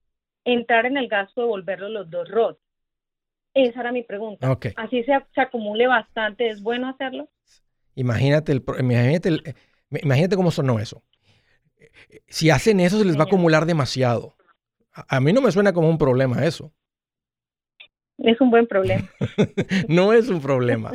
[0.44, 2.58] entrar en el gasto de volverlo los dos ROT.
[3.52, 4.58] Esa era mi pregunta.
[4.76, 7.28] Así se, se, acumule bastante, ¿es bueno hacerlo?
[7.96, 9.54] Imagínate, el, imagínate,
[10.02, 11.02] imagínate cómo sonó eso.
[12.28, 14.34] Si hacen eso, se les va a acumular demasiado.
[14.92, 16.72] a mí no me suena como un problema eso.
[18.22, 19.08] Es un buen problema.
[19.88, 20.92] no es un problema.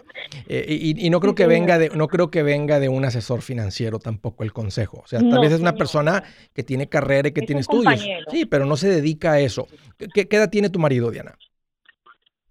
[0.47, 3.97] Eh, y, no creo que venga de, no creo que venga de un asesor financiero
[3.99, 5.01] tampoco el consejo.
[5.03, 8.05] O sea, tal vez es una persona que tiene carrera y que tiene estudios.
[8.29, 9.67] Sí, pero no se dedica a eso.
[10.13, 11.35] ¿Qué, edad tiene tu marido, Diana?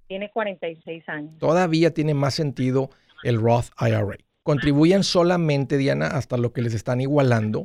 [0.09, 1.39] Tiene 46 años.
[1.39, 2.91] Todavía tiene más sentido
[3.23, 4.19] el Roth IRA.
[4.43, 7.65] Contribuyan solamente, Diana, hasta lo que les están igualando.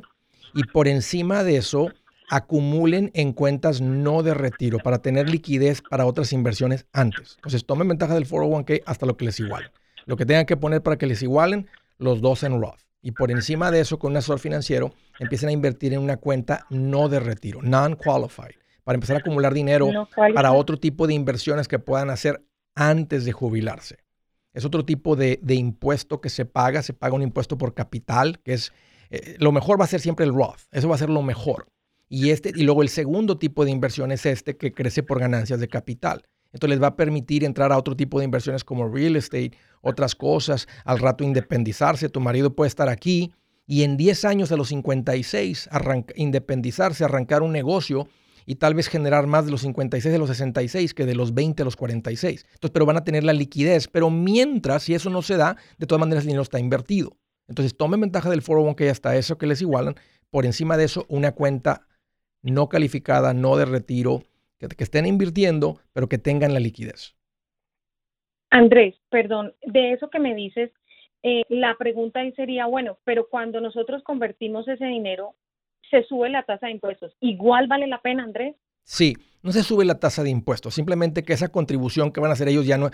[0.54, 1.92] Y por encima de eso,
[2.30, 7.34] acumulen en cuentas no de retiro para tener liquidez para otras inversiones antes.
[7.36, 9.70] Entonces tomen ventaja del 401k hasta lo que les igualen.
[10.06, 12.78] Lo que tengan que poner para que les igualen, los dos en Roth.
[13.02, 16.66] Y por encima de eso, con un asesor financiero, empiecen a invertir en una cuenta
[16.70, 21.78] no de retiro, non-qualified, para empezar a acumular dinero para otro tipo de inversiones que
[21.78, 23.98] puedan hacer antes de jubilarse.
[24.52, 28.52] Es otro tipo de, impuesto que se paga, se paga un impuesto por capital, que
[28.52, 28.72] es,
[29.10, 31.66] eh, lo mejor va a ser siempre el Roth, eso va a ser lo mejor.
[32.12, 35.60] Y, este, y luego el segundo tipo de inversión es este que crece por ganancias
[35.60, 36.24] de capital.
[36.52, 40.16] Entonces les va a permitir entrar a otro tipo de inversiones como real estate, otras
[40.16, 42.08] cosas, al rato independizarse.
[42.08, 43.32] Tu marido puede estar aquí
[43.64, 45.70] y en 10 años a los 56
[46.16, 48.08] independizarse, arrancar un negocio
[48.44, 51.62] y tal vez generar más de los 56 de los 66 que de los 20
[51.62, 52.44] a los 46.
[52.54, 53.86] Entonces, pero van a tener la liquidez.
[53.86, 57.16] Pero mientras, si eso no se da, de todas maneras el dinero está invertido.
[57.46, 59.94] Entonces, tomen ventaja del 401 que hasta eso que les igualan.
[60.30, 61.86] Por encima de eso, una cuenta
[62.42, 64.22] no calificada, no de retiro,
[64.58, 67.16] que, que estén invirtiendo, pero que tengan la liquidez.
[68.50, 70.70] Andrés, perdón, de eso que me dices,
[71.22, 75.34] eh, la pregunta ahí sería, bueno, pero cuando nosotros convertimos ese dinero,
[75.90, 77.16] se sube la tasa de impuestos.
[77.20, 78.56] ¿Igual vale la pena, Andrés?
[78.82, 82.32] Sí, no se sube la tasa de impuestos, simplemente que esa contribución que van a
[82.32, 82.90] hacer ellos ya no,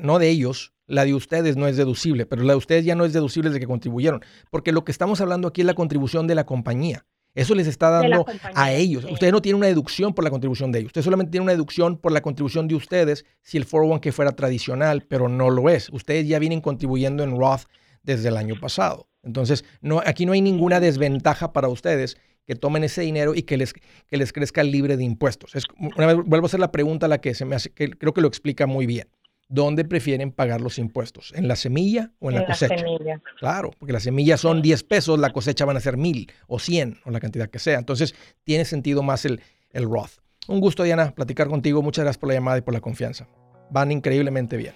[0.00, 3.04] no de ellos, la de ustedes no es deducible, pero la de ustedes ya no
[3.04, 4.20] es deducible de que contribuyeron,
[4.50, 7.06] porque lo que estamos hablando aquí es la contribución de la compañía.
[7.34, 9.04] Eso les está dando a ellos.
[9.04, 10.88] Ustedes no tienen una deducción por la contribución de ellos.
[10.88, 14.32] Ustedes solamente tienen una deducción por la contribución de ustedes si el 401 que fuera
[14.32, 15.90] tradicional, pero no lo es.
[15.90, 17.62] Ustedes ya vienen contribuyendo en Roth
[18.02, 19.08] desde el año pasado.
[19.22, 22.16] Entonces, no, aquí no hay ninguna desventaja para ustedes
[22.46, 25.54] que tomen ese dinero y que les, que les crezca libre de impuestos.
[25.54, 27.90] Es, una vez, vuelvo a hacer la pregunta a la que se me hace, que
[27.90, 29.08] creo que lo explica muy bien.
[29.52, 31.32] ¿Dónde prefieren pagar los impuestos?
[31.34, 32.78] ¿En la semilla o en, la cosecha?
[32.78, 33.20] semilla.
[33.36, 37.00] Claro, porque las semillas son 10 pesos, la cosecha van a ser 1000 o 100
[37.04, 37.76] o la cantidad que sea.
[37.76, 39.40] Entonces, tiene sentido más el,
[39.72, 40.20] el Roth.
[40.46, 41.82] Un gusto, Diana, platicar contigo.
[41.82, 43.26] Muchas gracias por la llamada y por la confianza.
[43.70, 44.72] Van increíblemente bien.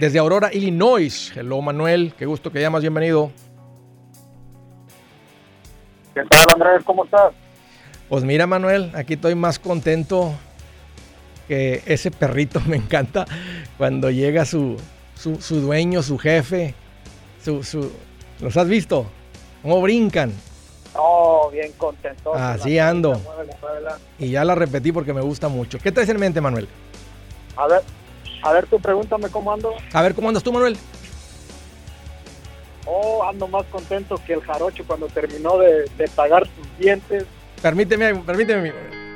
[0.00, 1.32] Desde Aurora, Illinois.
[1.36, 2.12] Hello, Manuel.
[2.18, 2.80] Qué gusto que llamas.
[2.80, 3.30] Bienvenido.
[6.12, 6.82] ¿Qué tal, Andrés?
[6.84, 7.32] ¿Cómo estás?
[8.08, 10.34] Pues mira, Manuel, aquí estoy más contento
[11.48, 12.60] que ese perrito.
[12.66, 13.26] Me encanta
[13.78, 14.76] cuando llega su,
[15.14, 16.74] su, dueño, su jefe.
[17.44, 17.90] Su, su,
[18.40, 19.06] ¿Los has visto?
[19.62, 20.32] ¿Cómo brincan?
[20.94, 22.34] Oh, bien contento.
[22.34, 23.20] Así ando.
[24.18, 25.78] Y ya la repetí porque me gusta mucho.
[25.78, 26.68] ¿Qué traes en mente, Manuel?
[27.56, 27.82] A ver,
[28.42, 29.74] a ver, tú pregúntame cómo ando.
[29.92, 30.76] A ver, ¿cómo andas tú, Manuel?
[32.84, 37.24] Oh, ando más contento que el jarocho cuando terminó de, pagar sus dientes.
[37.60, 38.72] Permíteme, permíteme.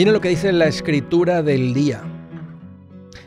[0.00, 2.02] Miren lo que dice la escritura del día.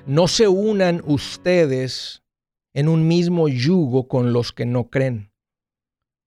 [0.08, 2.24] No se unan ustedes
[2.74, 5.32] en un mismo yugo con los que no creen.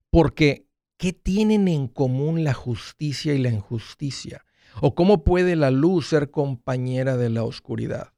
[0.09, 4.45] Porque, ¿qué tienen en común la justicia y la injusticia?
[4.81, 8.13] ¿O cómo puede la luz ser compañera de la oscuridad?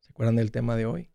[0.00, 1.12] ¿Se acuerdan del tema de hoy?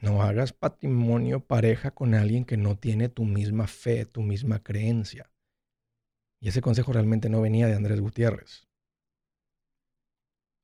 [0.00, 5.30] No hagas patrimonio pareja con alguien que no tiene tu misma fe, tu misma creencia.
[6.46, 8.68] Y ese consejo realmente no venía de Andrés Gutiérrez.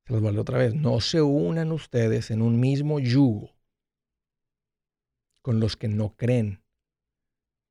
[0.06, 0.76] Se los vuelvo otra vez.
[0.76, 3.50] No se unan ustedes en un mismo yugo
[5.40, 6.62] con los que no creen.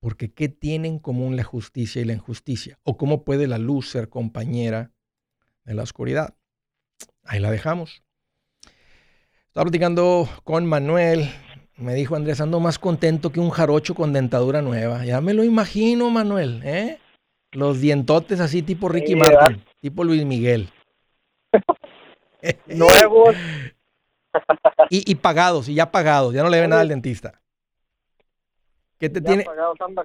[0.01, 2.77] Porque ¿qué tienen en común la justicia y la injusticia?
[2.83, 4.91] ¿O cómo puede la luz ser compañera
[5.63, 6.35] de la oscuridad?
[7.23, 8.03] Ahí la dejamos.
[9.47, 11.31] Estaba platicando con Manuel.
[11.77, 15.05] Me dijo Andrés, ando más contento que un jarocho con dentadura nueva.
[15.05, 16.61] Ya me lo imagino, Manuel.
[16.65, 17.00] ¿eh?
[17.51, 20.69] Los dientotes así tipo Ricky Martin, tipo Luis Miguel.
[22.67, 23.35] Nuevos.
[24.89, 26.33] y, y, pagados, y ya pagados.
[26.33, 27.41] Ya no le ve nada al dentista.
[28.97, 29.43] ¿Qué te tiene?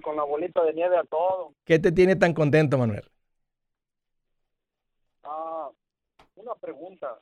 [0.03, 1.53] con la bolita de nieve a todo.
[1.65, 3.05] ¿Qué te tiene tan contento, Manuel?
[5.23, 5.69] Ah,
[6.37, 7.19] una pregunta.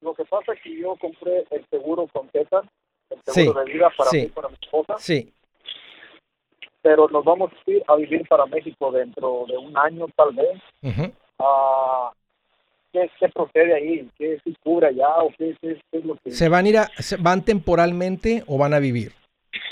[0.00, 2.62] Lo que pasa es que yo compré el seguro con Teta,
[3.08, 4.96] el seguro de vida para mí para mi esposa.
[4.98, 5.32] Sí.
[6.82, 10.60] Pero nos vamos a ir a vivir para México dentro de un año, tal vez.
[11.38, 12.12] Ah,
[12.92, 14.08] ¿qué, procede ahí?
[14.18, 15.08] ¿Qué se cubre allá?
[15.18, 16.32] ¿O qué, es lo que...
[16.32, 16.88] ¿Se van a ir a,
[17.20, 19.12] van temporalmente o van a vivir?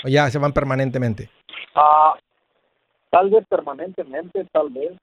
[0.05, 1.29] ¿O ya se van permanentemente?
[1.75, 2.15] Ah,
[3.09, 4.93] tal vez permanentemente, tal vez.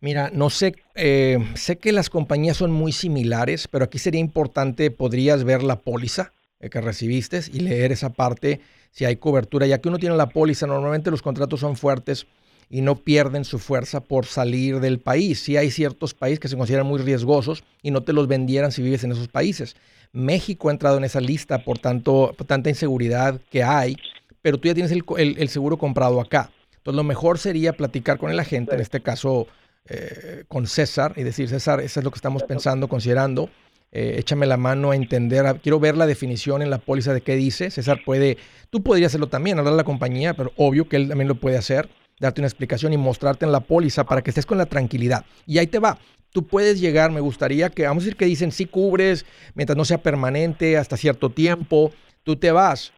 [0.00, 4.90] Mira, no sé, eh, sé que las compañías son muy similares, pero aquí sería importante,
[4.90, 6.32] podrías ver la póliza
[6.70, 8.60] que recibiste y leer esa parte
[8.90, 12.26] si hay cobertura, ya que uno tiene la póliza, normalmente los contratos son fuertes
[12.70, 15.40] y no pierden su fuerza por salir del país.
[15.40, 18.82] Sí hay ciertos países que se consideran muy riesgosos y no te los vendieran si
[18.82, 19.76] vives en esos países.
[20.12, 23.96] México ha entrado en esa lista por, tanto, tanta inseguridad que hay,
[24.42, 26.50] pero tú ya tienes el, seguro comprado acá.
[26.76, 29.48] Entonces lo mejor sería platicar con el agente, en este caso
[29.88, 33.50] eh, con César, y decir, César, eso es lo que estamos pensando, considerando.
[33.94, 37.36] Eh, échame la mano a entender, quiero ver la definición en la póliza de qué
[37.36, 37.70] dice.
[37.70, 38.36] César puede,
[38.70, 41.56] tú podrías hacerlo también, hablar a la compañía, pero obvio que él también lo puede
[41.56, 41.88] hacer,
[42.20, 45.24] darte una explicación y mostrarte en la póliza para que estés con la tranquilidad.
[45.46, 45.98] Y ahí te va
[46.34, 49.24] tú puedes llegar, me gustaría que, vamos a decir que dicen, sí cubres,
[49.54, 51.92] mientras no sea permanente, hasta cierto tiempo,
[52.24, 52.92] tú te vas.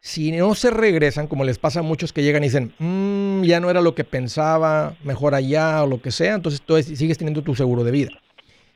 [0.00, 3.60] Si no se regresan, como les pasa a muchos que llegan y dicen, mm, ya
[3.60, 7.42] no era lo que pensaba, mejor allá o lo que sea, entonces tú sigues teniendo
[7.42, 8.10] tu seguro de vida.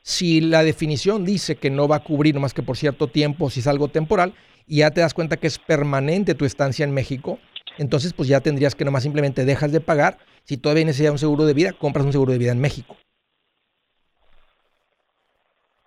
[0.03, 3.61] Si la definición dice que no va a cubrir más que por cierto tiempo, si
[3.61, 4.33] es algo temporal,
[4.67, 7.39] y ya te das cuenta que es permanente tu estancia en México,
[7.77, 10.17] entonces pues ya tendrías que nomás simplemente dejas de pagar.
[10.43, 12.97] Si todavía necesitas un seguro de vida, compras un seguro de vida en México.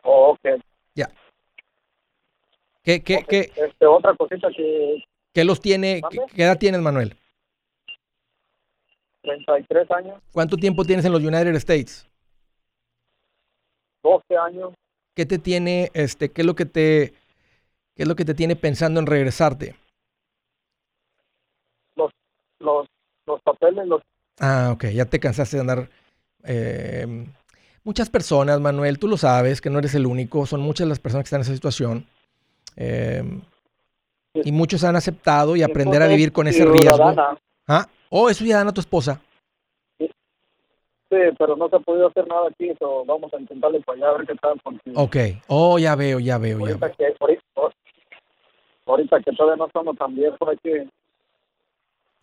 [0.03, 0.63] Oh, ok.
[0.95, 1.11] Ya.
[2.83, 3.53] ¿Qué, qué, qué?
[3.55, 5.05] Este, otra cosita que...
[5.35, 6.01] ¿Qué los tiene?
[6.35, 7.15] ¿Qué, edad tienes, Manuel?
[9.21, 10.23] 33 años.
[10.33, 12.09] ¿Cuánto tiempo tienes en los United States?
[14.07, 14.75] 12 años.
[15.15, 17.15] ¿Qué te tiene, este, qué es lo que te,
[17.95, 19.75] qué es lo que te tiene pensando en regresarte?
[21.97, 22.13] Los,
[22.61, 22.87] los,
[23.27, 24.03] los papeles, los...
[24.39, 25.89] Ah, ok, ya te cansaste de andar
[26.45, 27.27] eh,
[27.83, 31.25] muchas personas, Manuel, tú lo sabes, que no eres el único, son muchas las personas
[31.25, 32.07] que están en esa situación.
[32.77, 33.41] Em,
[34.35, 37.15] y muchos han aceptado y aprender a vivir con ese riesgo.
[37.67, 37.89] ¿Ah?
[38.11, 39.21] Oh, es ciudadana tu esposa.
[41.09, 41.17] Sí.
[41.39, 44.19] pero no se ha podido hacer nada aquí, eso vamos a intentarle para allá a
[44.19, 44.61] ver qué tal.
[44.95, 45.17] Ok,
[45.49, 47.39] oh, ya veo, ya veo, ahorita ya Que,
[48.87, 50.89] ahorita, que todavía no estamos tan viejos, hay que...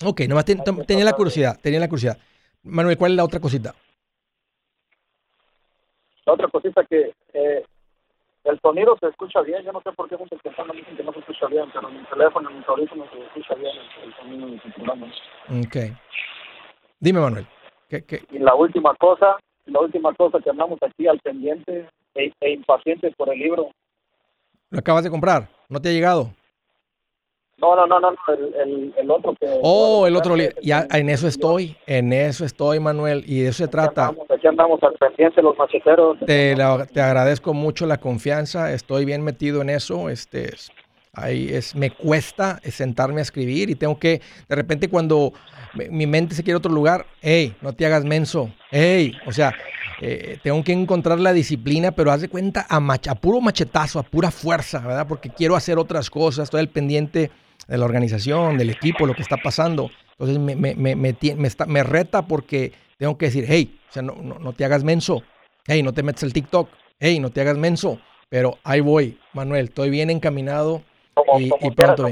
[0.05, 2.17] Ok, nomás tenía la curiosidad, tenía la curiosidad.
[2.63, 3.73] Manuel, ¿cuál es la otra cosita?
[6.25, 7.65] La otra cosita que eh,
[8.43, 11.13] el sonido se escucha bien, yo no sé por qué muchas personas dicen que no
[11.13, 13.71] se escucha bien, pero en mi teléfono, en mi audífono se escucha bien
[14.03, 15.07] el, sonido de tu programa.
[15.65, 15.77] Ok.
[16.99, 17.47] Dime, Manuel.
[17.93, 18.23] ¿Qué, qué?
[18.31, 23.13] Y la última cosa, la última cosa que andamos aquí al pendiente e, e impacientes
[23.15, 23.69] por el libro.
[24.69, 25.47] ¿Lo acabas de comprar?
[25.69, 26.31] ¿No te ha llegado?
[27.57, 29.47] No, no, no, no, el, el, otro que...
[29.61, 33.69] Oh, el otro, ya en eso estoy, en eso estoy, Manuel, y de eso se
[33.69, 34.11] trata.
[34.29, 36.17] Aquí andamos, al pendiente los macheteros.
[36.25, 36.55] Te,
[36.91, 40.49] te agradezco mucho la confianza, estoy bien metido en eso, este,
[41.13, 45.33] ahí es, me cuesta sentarme a escribir y tengo que, de repente cuando
[45.89, 49.53] mi mente se quiere a otro lugar, hey, no te hagas menso, hey, o sea,
[50.01, 54.03] eh, tengo que encontrar la disciplina, pero haz de cuenta a, a puro machetazo, a
[54.03, 55.07] pura fuerza, ¿verdad?
[55.07, 57.31] Porque quiero hacer otras cosas, estoy al pendiente
[57.67, 59.89] de la organización, del equipo, lo que está pasando.
[60.11, 64.53] Entonces me, me, me, me, reta porque tengo que decir, hey, o sea, no, no,
[64.53, 65.23] te hagas menso,
[65.67, 67.99] hey, no te metas el TikTok, hey, no te hagas menso,
[68.29, 70.83] pero ahí voy, Manuel, estoy bien encaminado.
[71.37, 72.05] Y, pronto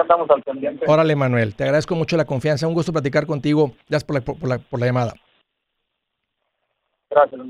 [0.00, 0.84] andamos al pendiente.
[0.88, 3.72] Órale, Manuel, te agradezco mucho la confianza, un gusto platicar contigo.
[3.88, 5.14] Gracias por la, por la, por la llamada.
[7.10, 7.40] Gracias.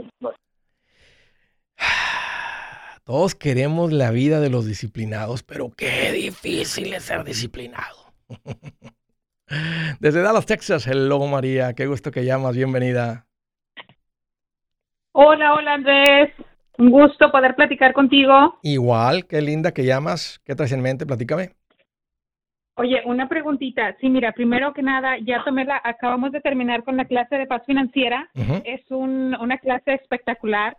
[3.04, 8.12] Todos queremos la vida de los disciplinados, pero qué difícil es ser disciplinado.
[10.00, 13.26] Desde Dallas, Texas, hello María, qué gusto que llamas, bienvenida.
[15.12, 16.32] Hola, hola Andrés,
[16.78, 18.58] un gusto poder platicar contigo.
[18.62, 21.06] Igual, qué linda que llamas, ¿qué traes en mente?
[21.06, 21.50] Platícame.
[22.76, 23.96] Oye, una preguntita.
[24.00, 27.46] Sí, mira, primero que nada, ya tomé la, acabamos de terminar con la clase de
[27.46, 28.28] paz financiera.
[28.64, 30.76] Es un, una clase espectacular.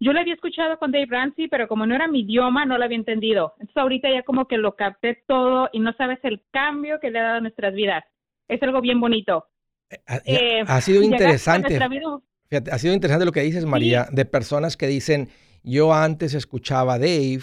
[0.00, 2.86] Yo la había escuchado con Dave Ramsey, pero como no era mi idioma, no la
[2.86, 3.52] había entendido.
[3.58, 7.18] Entonces ahorita ya como que lo capté todo y no sabes el cambio que le
[7.18, 8.04] ha dado a nuestras vidas.
[8.48, 9.46] Es algo bien bonito.
[9.90, 11.78] Eh, eh, ha, sido interesante.
[12.50, 15.28] Ha sido interesante lo que dices, María, de personas que dicen,
[15.62, 17.40] yo antes escuchaba a Dave,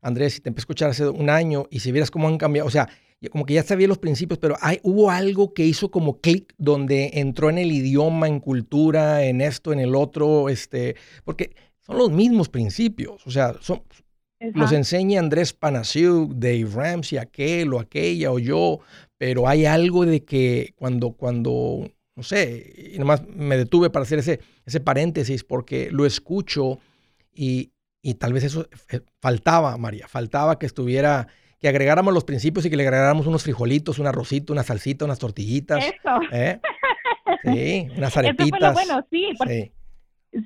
[0.00, 2.68] Andrés, y te empecé a escuchar hace un año, y si vieras cómo han cambiado,
[2.68, 2.88] o sea,
[3.30, 7.10] como que ya sabía los principios, pero hay, hubo algo que hizo como clic donde
[7.14, 12.10] entró en el idioma, en cultura, en esto, en el otro, este, porque son los
[12.10, 13.26] mismos principios.
[13.26, 13.82] O sea, son,
[14.40, 18.80] los enseña Andrés Panasiuk, Dave Ramsey, aquel o aquella o yo,
[19.16, 24.20] pero hay algo de que cuando, cuando, no sé, y nomás me detuve para hacer
[24.20, 26.78] ese, ese paréntesis porque lo escucho
[27.32, 31.26] y, y tal vez eso eh, faltaba, María, faltaba que estuviera
[31.64, 35.18] que agregáramos los principios y que le agregáramos unos frijolitos, un arrocito, una salsita, unas
[35.18, 35.82] tortillitas.
[35.82, 36.20] Eso.
[36.30, 36.60] ¿eh?
[37.42, 38.74] Sí, unas arepitas.
[38.74, 39.72] bueno, sí, sí.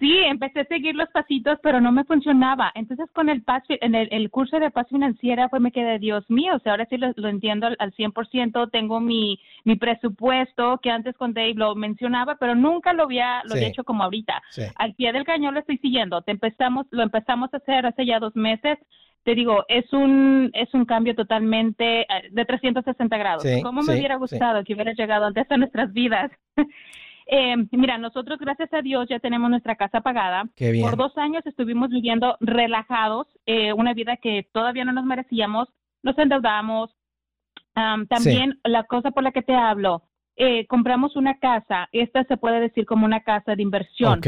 [0.00, 2.70] Sí, empecé a seguir los pasitos, pero no me funcionaba.
[2.74, 6.58] Entonces, con el, en el, curso de paz financiera, pues me quedé, Dios mío, o
[6.58, 11.32] sea, ahora sí lo, entiendo al, al 100%, tengo mi, mi presupuesto, que antes con
[11.32, 14.42] Dave lo mencionaba, pero nunca lo había, lo hecho como ahorita.
[14.76, 16.20] Al pie del cañón lo estoy siguiendo.
[16.20, 18.78] Te empezamos, lo empezamos a hacer hace ya dos meses.
[19.24, 23.44] Te digo, es un, es un cambio totalmente eh, de 360 grados.
[23.62, 26.30] ¿Cómo me hubiera gustado que hubiera llegado antes a nuestras vidas?
[27.30, 30.44] Eh, mira, nosotros, gracias a Dios, ya tenemos nuestra casa pagada.
[30.80, 35.68] Por dos años estuvimos viviendo relajados, eh, una vida que todavía no nos merecíamos,
[36.02, 36.90] nos endeudamos.
[38.08, 40.02] también la cosa por la que te hablo,
[40.40, 44.20] eh, compramos una casa, esta se puede decir como una casa de inversión,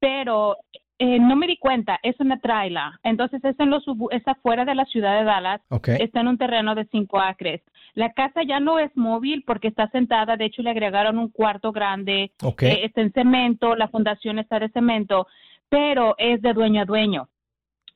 [0.00, 0.56] pero
[1.00, 2.98] eh, no me di cuenta, es una traila.
[3.04, 5.60] Entonces es, en los, es afuera de la ciudad de Dallas,
[6.00, 7.62] está en un terreno de cinco acres.
[7.94, 11.70] La casa ya no es móvil porque está sentada, de hecho le agregaron un cuarto
[11.70, 15.28] grande, eh, está en cemento, la fundación está de cemento,
[15.68, 17.28] pero es de dueño a dueño.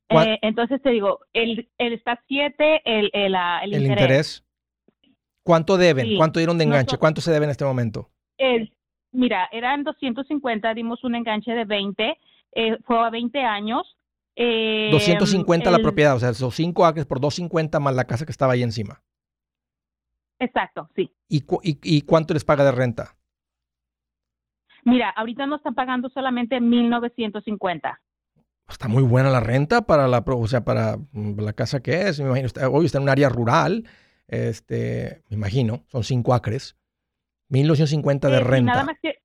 [0.09, 4.45] Eh, entonces te digo, el, el está siete, el, el, el, interés.
[5.43, 6.15] ¿Cuánto deben?
[6.15, 6.97] ¿Cuánto dieron de enganche?
[6.97, 8.09] ¿Cuánto se debe en este momento?
[9.11, 12.17] Mira, eran 250, dimos un enganche de 20
[12.55, 13.97] eh, fue a 20 años.
[14.35, 18.31] Eh, 250 la propiedad, o sea, son 5 acres por 250 más la casa que
[18.31, 19.01] estaba ahí encima.
[20.39, 21.13] Exacto, sí.
[21.29, 23.15] ¿Y, y, cuánto les paga de renta?
[24.83, 28.01] Mira, ahorita nos están pagando solamente 1950.
[28.67, 32.19] Está muy buena la renta para la, o sea, para mm, la casa que es.
[32.19, 33.87] Me imagino, hoy está en un área rural,
[34.27, 36.75] este, me imagino, son 5 acres.
[37.49, 38.71] 1950 de renta.
[38.71, 39.22] Nada más que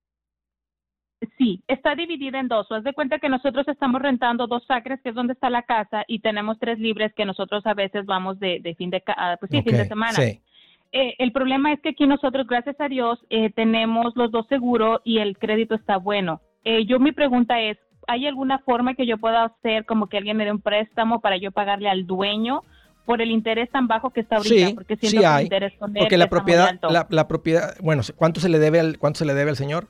[1.37, 2.71] Sí, está dividida en dos.
[2.71, 6.05] Haz de cuenta que nosotros estamos rentando dos acres, que es donde está la casa,
[6.07, 9.65] y tenemos tres libres que nosotros a veces vamos de, fin de ah, pues fin
[9.65, 10.19] de semana.
[10.91, 15.01] Eh, el problema es que aquí nosotros, gracias a Dios, eh, tenemos los dos seguros
[15.05, 16.41] y el crédito está bueno.
[16.65, 20.37] Eh, yo mi pregunta es, ¿hay alguna forma que yo pueda hacer como que alguien
[20.37, 22.63] me dé un préstamo para yo pagarle al dueño?
[23.05, 26.19] por el interés tan bajo que está ahorita, porque siento sí hay, interés con porque
[26.19, 29.49] la propiedad, la, la, propiedad, bueno, ¿cuánto se le debe al, cuánto se le debe
[29.49, 29.89] al señor?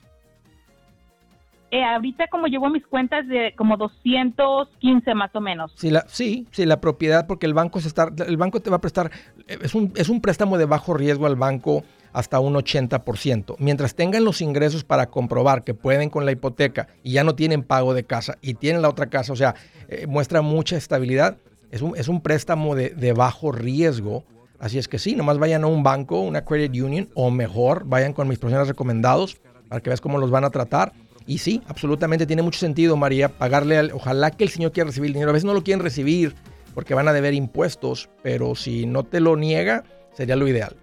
[1.71, 5.71] Eh, ahorita como llevo mis cuentas de como 215 más o menos.
[5.75, 8.77] Sí, la, sí, sí, la propiedad, porque el banco, se está, el banco te va
[8.77, 9.11] a prestar,
[9.47, 13.55] eh, es un, es un préstamo de bajo riesgo al banco hasta un 80%.
[13.59, 17.61] Mientras tengan los ingresos para comprobar que pueden con la hipoteca y ya no tienen
[17.61, 19.53] pago de casa y tienen la otra casa, o sea,
[19.89, 21.37] eh, muestra mucha estabilidad,
[21.69, 24.23] es un, es un préstamo de, de bajo riesgo.
[24.59, 28.13] Así es que sí, nomás vayan a un banco, una credit union, o mejor, vayan
[28.13, 29.37] con mis profesionales recomendados
[29.69, 30.93] para que veas cómo los van a tratar
[31.29, 35.13] y sí, absolutamente tiene mucho sentido, María, pagarle al, ojalá que el señor quiera recibir
[35.13, 35.29] dinero.
[35.29, 36.33] A veces no lo quieren recibir
[36.73, 40.75] porque van a deber impuestos, pero si no te lo niega, sería lo ideal.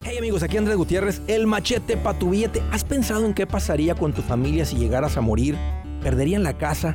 [0.00, 2.62] Hey amigos, aquí Andrés Gutiérrez, el machete para tu billete.
[2.72, 5.58] ¿Has pensado en qué pasaría con tu familia si llegaras a morir?
[6.02, 6.94] ¿Perderían la casa?